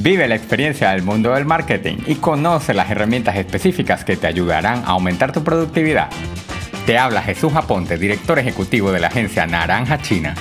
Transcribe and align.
Vive 0.00 0.28
la 0.28 0.36
experiencia 0.36 0.90
del 0.90 1.02
mundo 1.02 1.34
del 1.34 1.44
marketing 1.44 1.98
y 2.06 2.14
conoce 2.14 2.72
las 2.72 2.90
herramientas 2.90 3.36
específicas 3.36 4.04
que 4.04 4.16
te 4.16 4.26
ayudarán 4.26 4.84
a 4.84 4.90
aumentar 4.90 5.32
tu 5.32 5.42
productividad. 5.42 6.08
Te 6.86 6.96
habla 6.96 7.20
Jesús 7.20 7.54
Aponte, 7.54 7.98
director 7.98 8.38
ejecutivo 8.38 8.92
de 8.92 9.00
la 9.00 9.08
agencia 9.08 9.46
Naranja 9.46 10.00
China. 10.00 10.34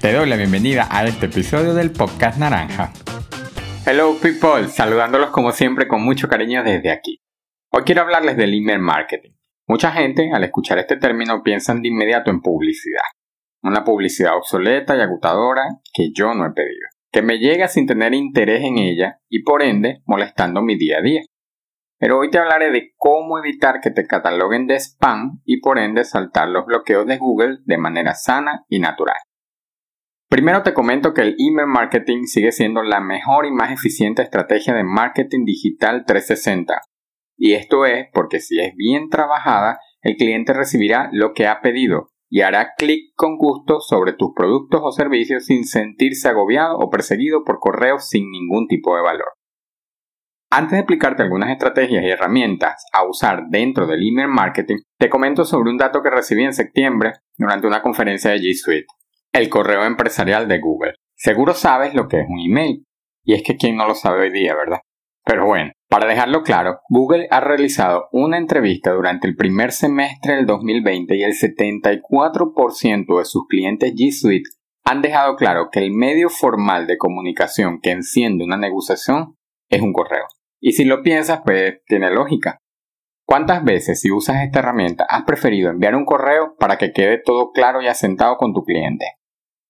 Te 0.00 0.12
doy 0.12 0.28
la 0.28 0.36
bienvenida 0.36 0.86
a 0.90 1.06
este 1.06 1.26
episodio 1.26 1.72
del 1.72 1.92
podcast 1.92 2.36
Naranja. 2.36 2.92
Hello 3.86 4.18
people, 4.20 4.68
saludándolos 4.68 5.30
como 5.30 5.52
siempre 5.52 5.88
con 5.88 6.02
mucho 6.02 6.28
cariño 6.28 6.62
desde 6.64 6.90
aquí. 6.90 7.22
Hoy 7.70 7.84
quiero 7.84 8.02
hablarles 8.02 8.36
del 8.36 8.54
email 8.54 8.80
marketing. 8.80 9.32
Mucha 9.66 9.92
gente 9.92 10.30
al 10.34 10.44
escuchar 10.44 10.78
este 10.78 10.96
término 10.96 11.42
piensan 11.42 11.80
de 11.80 11.88
inmediato 11.88 12.30
en 12.30 12.42
publicidad. 12.42 13.04
Una 13.64 13.82
publicidad 13.82 14.36
obsoleta 14.36 14.94
y 14.94 15.00
agotadora 15.00 15.62
que 15.94 16.12
yo 16.14 16.34
no 16.34 16.46
he 16.46 16.52
pedido. 16.52 16.86
Que 17.10 17.22
me 17.22 17.38
llega 17.38 17.66
sin 17.66 17.86
tener 17.86 18.12
interés 18.12 18.62
en 18.62 18.78
ella 18.78 19.20
y 19.28 19.42
por 19.42 19.62
ende 19.62 20.02
molestando 20.04 20.60
mi 20.60 20.76
día 20.76 20.98
a 20.98 21.02
día. 21.02 21.22
Pero 21.98 22.18
hoy 22.18 22.30
te 22.30 22.38
hablaré 22.38 22.70
de 22.70 22.92
cómo 22.96 23.38
evitar 23.38 23.80
que 23.80 23.90
te 23.90 24.06
cataloguen 24.06 24.66
de 24.66 24.78
spam 24.78 25.40
y 25.46 25.62
por 25.62 25.78
ende 25.78 26.04
saltar 26.04 26.48
los 26.50 26.66
bloqueos 26.66 27.06
de 27.06 27.16
Google 27.16 27.60
de 27.64 27.78
manera 27.78 28.14
sana 28.14 28.66
y 28.68 28.80
natural. 28.80 29.16
Primero 30.28 30.62
te 30.62 30.74
comento 30.74 31.14
que 31.14 31.22
el 31.22 31.36
email 31.38 31.66
marketing 31.66 32.24
sigue 32.24 32.52
siendo 32.52 32.82
la 32.82 33.00
mejor 33.00 33.46
y 33.46 33.50
más 33.50 33.70
eficiente 33.72 34.22
estrategia 34.22 34.74
de 34.74 34.84
marketing 34.84 35.46
digital 35.46 36.04
360 36.06 36.82
y 37.36 37.54
esto 37.54 37.86
es 37.86 38.08
porque 38.12 38.40
si 38.40 38.60
es 38.60 38.74
bien 38.76 39.08
trabajada, 39.08 39.80
el 40.02 40.16
cliente 40.16 40.52
recibirá 40.52 41.08
lo 41.12 41.32
que 41.32 41.46
ha 41.46 41.60
pedido 41.60 42.10
y 42.34 42.40
hará 42.40 42.74
clic 42.76 43.14
con 43.14 43.38
gusto 43.38 43.78
sobre 43.78 44.12
tus 44.12 44.32
productos 44.34 44.80
o 44.82 44.90
servicios 44.90 45.46
sin 45.46 45.64
sentirse 45.64 46.28
agobiado 46.28 46.78
o 46.78 46.90
perseguido 46.90 47.44
por 47.44 47.60
correos 47.60 48.08
sin 48.08 48.28
ningún 48.28 48.66
tipo 48.66 48.96
de 48.96 49.02
valor. 49.02 49.28
Antes 50.50 50.72
de 50.72 50.78
explicarte 50.78 51.22
algunas 51.22 51.50
estrategias 51.50 52.02
y 52.02 52.08
herramientas 52.08 52.86
a 52.92 53.08
usar 53.08 53.44
dentro 53.50 53.86
del 53.86 54.04
email 54.04 54.26
marketing, 54.26 54.78
te 54.98 55.08
comento 55.08 55.44
sobre 55.44 55.70
un 55.70 55.78
dato 55.78 56.02
que 56.02 56.10
recibí 56.10 56.42
en 56.42 56.54
septiembre 56.54 57.12
durante 57.38 57.68
una 57.68 57.82
conferencia 57.82 58.32
de 58.32 58.38
G 58.38 58.52
Suite, 58.54 58.86
el 59.32 59.48
correo 59.48 59.84
empresarial 59.84 60.48
de 60.48 60.58
Google. 60.58 60.94
Seguro 61.14 61.54
sabes 61.54 61.94
lo 61.94 62.08
que 62.08 62.18
es 62.18 62.26
un 62.28 62.40
email, 62.40 62.84
y 63.22 63.34
es 63.34 63.44
que 63.44 63.56
quien 63.56 63.76
no 63.76 63.86
lo 63.86 63.94
sabe 63.94 64.22
hoy 64.22 64.32
día, 64.32 64.56
¿verdad? 64.56 64.80
Pero 65.24 65.46
bueno, 65.46 65.70
para 65.94 66.08
dejarlo 66.08 66.42
claro, 66.42 66.80
Google 66.88 67.28
ha 67.30 67.38
realizado 67.38 68.08
una 68.10 68.36
entrevista 68.36 68.90
durante 68.90 69.28
el 69.28 69.36
primer 69.36 69.70
semestre 69.70 70.34
del 70.34 70.44
2020 70.44 71.16
y 71.16 71.22
el 71.22 71.34
74% 71.34 73.18
de 73.18 73.24
sus 73.24 73.46
clientes 73.46 73.94
G 73.94 74.10
Suite 74.10 74.50
han 74.84 75.02
dejado 75.02 75.36
claro 75.36 75.68
que 75.70 75.78
el 75.78 75.92
medio 75.92 76.30
formal 76.30 76.88
de 76.88 76.98
comunicación 76.98 77.78
que 77.80 77.92
enciende 77.92 78.42
una 78.42 78.56
negociación 78.56 79.36
es 79.68 79.82
un 79.82 79.92
correo. 79.92 80.24
Y 80.60 80.72
si 80.72 80.84
lo 80.84 81.00
piensas, 81.04 81.42
pues 81.44 81.74
tiene 81.86 82.10
lógica. 82.10 82.58
¿Cuántas 83.24 83.62
veces 83.62 84.00
si 84.00 84.10
usas 84.10 84.42
esta 84.42 84.58
herramienta 84.58 85.06
has 85.08 85.22
preferido 85.22 85.70
enviar 85.70 85.94
un 85.94 86.06
correo 86.06 86.56
para 86.58 86.76
que 86.76 86.90
quede 86.90 87.22
todo 87.24 87.52
claro 87.52 87.80
y 87.80 87.86
asentado 87.86 88.36
con 88.36 88.52
tu 88.52 88.64
cliente? 88.64 89.06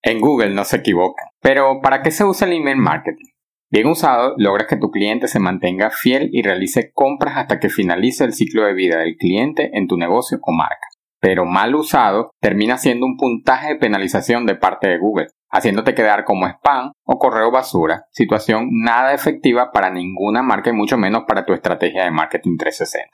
En 0.01 0.23
Google 0.23 0.55
no 0.55 0.65
se 0.65 0.79
equivocan. 0.79 1.27
Pero 1.43 1.83
¿para 1.83 2.01
qué 2.01 2.11
se 2.11 2.25
usa 2.25 2.47
el 2.47 2.55
email 2.55 2.79
marketing? 2.79 3.34
Bien 3.75 3.89
usado, 3.89 4.37
logras 4.39 4.69
que 4.69 4.77
tu 4.77 4.93
cliente 4.93 5.27
se 5.27 5.41
mantenga 5.41 5.91
fiel 5.91 6.29
y 6.33 6.43
realice 6.43 6.93
compras 6.93 7.37
hasta 7.39 7.59
que 7.59 7.69
finalice 7.69 8.23
el 8.23 8.33
ciclo 8.33 8.65
de 8.65 8.73
vida 8.73 8.99
del 8.99 9.17
cliente 9.17 9.73
en 9.77 9.89
tu 9.89 9.97
negocio 9.97 10.39
o 10.43 10.53
marca. 10.53 10.87
Pero 11.21 11.45
mal 11.45 11.75
usado, 11.75 12.31
termina 12.41 12.79
siendo 12.79 13.05
un 13.05 13.17
puntaje 13.17 13.71
de 13.71 13.75
penalización 13.81 14.47
de 14.47 14.55
parte 14.55 14.87
de 14.87 14.99
Google, 14.99 15.27
haciéndote 15.51 15.97
quedar 15.97 16.23
como 16.23 16.47
spam 16.47 16.93
o 17.05 17.19
correo 17.19 17.51
basura, 17.51 18.05
situación 18.13 18.69
nada 18.71 19.13
efectiva 19.13 19.73
para 19.73 19.91
ninguna 19.91 20.45
marca 20.45 20.71
y 20.71 20.73
mucho 20.73 20.97
menos 20.97 21.25
para 21.27 21.45
tu 21.45 21.53
estrategia 21.53 22.05
de 22.05 22.13
marketing 22.13 22.57
360. 22.57 23.11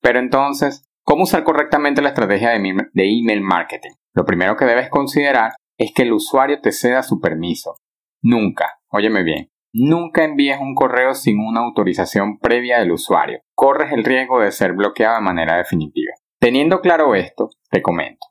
Pero 0.00 0.20
entonces, 0.20 0.84
¿cómo 1.02 1.24
usar 1.24 1.42
correctamente 1.42 2.02
la 2.02 2.10
estrategia 2.10 2.50
de 2.50 2.92
email 2.94 3.40
marketing? 3.40 3.96
Lo 4.14 4.24
primero 4.24 4.56
que 4.56 4.64
debes 4.64 4.90
considerar 4.90 5.54
es 5.76 5.90
que 5.92 6.02
el 6.02 6.12
usuario 6.12 6.60
te 6.60 6.70
ceda 6.70 7.02
su 7.02 7.18
permiso. 7.18 7.74
Nunca, 8.22 8.78
óyeme 8.90 9.24
bien, 9.24 9.50
Nunca 9.72 10.24
envíes 10.24 10.58
un 10.60 10.74
correo 10.74 11.14
sin 11.14 11.40
una 11.40 11.60
autorización 11.60 12.38
previa 12.38 12.78
del 12.78 12.92
usuario. 12.92 13.40
Corres 13.54 13.92
el 13.92 14.04
riesgo 14.04 14.40
de 14.40 14.50
ser 14.50 14.72
bloqueado 14.72 15.16
de 15.16 15.22
manera 15.22 15.56
definitiva. 15.56 16.12
Teniendo 16.40 16.80
claro 16.80 17.14
esto, 17.14 17.50
te 17.70 17.82
comento. 17.82 18.26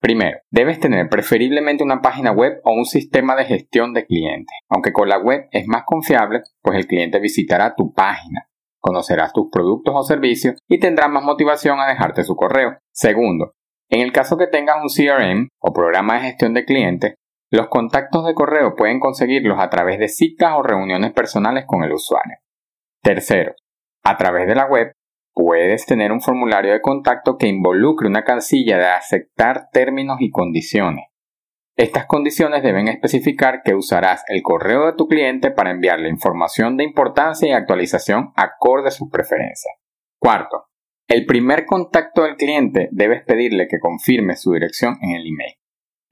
Primero, 0.00 0.38
debes 0.50 0.80
tener 0.80 1.08
preferiblemente 1.08 1.84
una 1.84 2.02
página 2.02 2.32
web 2.32 2.60
o 2.64 2.72
un 2.72 2.84
sistema 2.84 3.36
de 3.36 3.44
gestión 3.44 3.94
de 3.94 4.04
clientes. 4.04 4.54
Aunque 4.68 4.92
con 4.92 5.08
la 5.08 5.18
web 5.18 5.46
es 5.52 5.68
más 5.68 5.84
confiable, 5.86 6.42
pues 6.60 6.76
el 6.76 6.88
cliente 6.88 7.20
visitará 7.20 7.76
tu 7.76 7.94
página, 7.94 8.48
conocerás 8.80 9.32
tus 9.32 9.48
productos 9.50 9.94
o 9.96 10.02
servicios 10.02 10.56
y 10.68 10.80
tendrá 10.80 11.06
más 11.06 11.22
motivación 11.22 11.78
a 11.78 11.86
dejarte 11.86 12.24
su 12.24 12.34
correo. 12.34 12.78
Segundo, 12.92 13.52
en 13.90 14.00
el 14.00 14.10
caso 14.10 14.36
que 14.36 14.48
tengas 14.48 14.78
un 14.82 14.88
CRM 14.88 15.48
o 15.60 15.72
programa 15.72 16.14
de 16.14 16.22
gestión 16.22 16.52
de 16.52 16.64
clientes, 16.64 17.14
los 17.52 17.68
contactos 17.68 18.24
de 18.24 18.34
correo 18.34 18.74
pueden 18.74 18.98
conseguirlos 18.98 19.58
a 19.60 19.68
través 19.68 19.98
de 19.98 20.08
citas 20.08 20.54
o 20.56 20.62
reuniones 20.62 21.12
personales 21.12 21.64
con 21.66 21.84
el 21.84 21.92
usuario. 21.92 22.38
Tercero, 23.02 23.54
a 24.02 24.16
través 24.16 24.46
de 24.46 24.54
la 24.54 24.66
web 24.66 24.92
puedes 25.34 25.84
tener 25.84 26.12
un 26.12 26.22
formulario 26.22 26.72
de 26.72 26.80
contacto 26.80 27.36
que 27.36 27.48
involucre 27.48 28.08
una 28.08 28.24
casilla 28.24 28.78
de 28.78 28.86
aceptar 28.86 29.68
términos 29.70 30.16
y 30.20 30.30
condiciones. 30.30 31.04
Estas 31.76 32.06
condiciones 32.06 32.62
deben 32.62 32.88
especificar 32.88 33.60
que 33.62 33.74
usarás 33.74 34.24
el 34.28 34.42
correo 34.42 34.86
de 34.86 34.94
tu 34.94 35.06
cliente 35.06 35.50
para 35.50 35.72
enviarle 35.72 36.08
información 36.08 36.78
de 36.78 36.84
importancia 36.84 37.48
y 37.48 37.52
actualización 37.52 38.32
acorde 38.34 38.88
a 38.88 38.92
sus 38.92 39.10
preferencias. 39.10 39.74
Cuarto, 40.18 40.68
el 41.06 41.26
primer 41.26 41.66
contacto 41.66 42.22
del 42.22 42.36
cliente 42.36 42.88
debes 42.92 43.22
pedirle 43.26 43.68
que 43.68 43.78
confirme 43.78 44.36
su 44.36 44.52
dirección 44.52 44.96
en 45.02 45.16
el 45.16 45.26
email. 45.26 45.61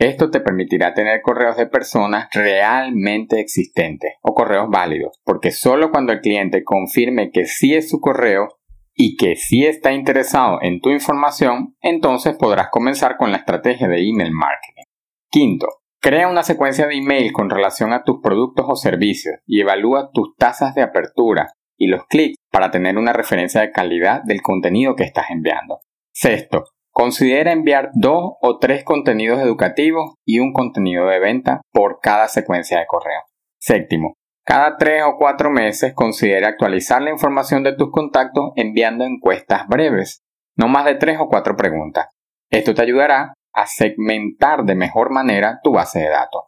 Esto 0.00 0.30
te 0.30 0.40
permitirá 0.40 0.94
tener 0.94 1.20
correos 1.20 1.58
de 1.58 1.66
personas 1.66 2.30
realmente 2.32 3.38
existentes 3.38 4.14
o 4.22 4.32
correos 4.32 4.70
válidos, 4.70 5.20
porque 5.24 5.50
solo 5.50 5.90
cuando 5.90 6.14
el 6.14 6.22
cliente 6.22 6.64
confirme 6.64 7.30
que 7.30 7.44
sí 7.44 7.74
es 7.74 7.90
su 7.90 8.00
correo 8.00 8.48
y 8.94 9.18
que 9.18 9.36
sí 9.36 9.66
está 9.66 9.92
interesado 9.92 10.58
en 10.62 10.80
tu 10.80 10.88
información, 10.88 11.76
entonces 11.82 12.34
podrás 12.38 12.70
comenzar 12.70 13.18
con 13.18 13.30
la 13.30 13.36
estrategia 13.36 13.88
de 13.88 14.08
email 14.08 14.32
marketing. 14.32 14.84
Quinto, 15.30 15.68
crea 16.00 16.28
una 16.28 16.44
secuencia 16.44 16.86
de 16.86 16.94
email 16.94 17.30
con 17.34 17.50
relación 17.50 17.92
a 17.92 18.02
tus 18.02 18.22
productos 18.22 18.64
o 18.70 18.76
servicios 18.76 19.34
y 19.44 19.60
evalúa 19.60 20.08
tus 20.14 20.34
tasas 20.36 20.74
de 20.74 20.80
apertura 20.80 21.52
y 21.76 21.88
los 21.88 22.06
clics 22.06 22.38
para 22.50 22.70
tener 22.70 22.96
una 22.96 23.12
referencia 23.12 23.60
de 23.60 23.70
calidad 23.70 24.22
del 24.24 24.40
contenido 24.40 24.96
que 24.96 25.04
estás 25.04 25.26
enviando. 25.28 25.80
Sexto, 26.10 26.64
Considera 26.92 27.52
enviar 27.52 27.90
dos 27.94 28.32
o 28.40 28.58
tres 28.58 28.84
contenidos 28.84 29.40
educativos 29.40 30.14
y 30.24 30.40
un 30.40 30.52
contenido 30.52 31.06
de 31.06 31.20
venta 31.20 31.60
por 31.72 32.00
cada 32.00 32.28
secuencia 32.28 32.78
de 32.78 32.86
correo. 32.86 33.20
Séptimo, 33.58 34.14
cada 34.44 34.76
tres 34.76 35.04
o 35.04 35.16
cuatro 35.16 35.50
meses 35.50 35.94
considera 35.94 36.48
actualizar 36.48 37.00
la 37.02 37.10
información 37.10 37.62
de 37.62 37.76
tus 37.76 37.90
contactos 37.90 38.52
enviando 38.56 39.04
encuestas 39.04 39.66
breves, 39.68 40.22
no 40.56 40.66
más 40.66 40.84
de 40.84 40.96
tres 40.96 41.18
o 41.20 41.28
cuatro 41.28 41.56
preguntas. 41.56 42.08
Esto 42.50 42.74
te 42.74 42.82
ayudará 42.82 43.34
a 43.52 43.66
segmentar 43.66 44.64
de 44.64 44.74
mejor 44.74 45.10
manera 45.10 45.60
tu 45.62 45.72
base 45.72 46.00
de 46.00 46.08
datos. 46.08 46.42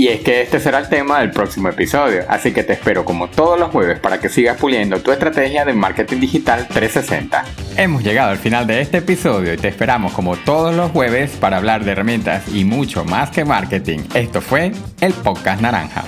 Y 0.00 0.08
es 0.08 0.20
que 0.20 0.40
este 0.40 0.58
será 0.60 0.78
el 0.78 0.88
tema 0.88 1.20
del 1.20 1.30
próximo 1.30 1.68
episodio, 1.68 2.24
así 2.26 2.54
que 2.54 2.62
te 2.62 2.72
espero 2.72 3.04
como 3.04 3.28
todos 3.28 3.60
los 3.60 3.68
jueves 3.68 4.00
para 4.00 4.18
que 4.18 4.30
sigas 4.30 4.56
puliendo 4.56 5.02
tu 5.02 5.12
estrategia 5.12 5.66
de 5.66 5.74
marketing 5.74 6.20
digital 6.20 6.66
360. 6.68 7.44
Hemos 7.76 8.02
llegado 8.02 8.30
al 8.30 8.38
final 8.38 8.66
de 8.66 8.80
este 8.80 8.96
episodio 8.96 9.52
y 9.52 9.58
te 9.58 9.68
esperamos 9.68 10.14
como 10.14 10.38
todos 10.38 10.74
los 10.74 10.90
jueves 10.90 11.32
para 11.32 11.58
hablar 11.58 11.84
de 11.84 11.92
herramientas 11.92 12.44
y 12.48 12.64
mucho 12.64 13.04
más 13.04 13.28
que 13.28 13.44
marketing. 13.44 13.98
Esto 14.14 14.40
fue 14.40 14.72
el 15.02 15.12
podcast 15.12 15.60
naranja. 15.60 16.06